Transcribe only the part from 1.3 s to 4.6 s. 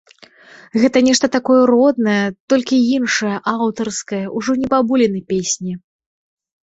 такое роднае, толькі іншае, аўтарскае, ужо